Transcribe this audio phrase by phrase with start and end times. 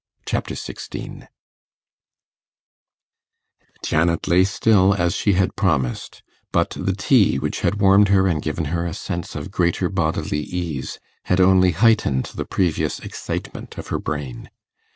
[0.25, 1.27] Chapter 16
[3.85, 8.41] Janet lay still, as she had promised; but the tea, which had warmed her and
[8.41, 13.89] given her a sense of greater bodily ease, had only heightened the previous excitement of
[13.89, 14.49] her brain.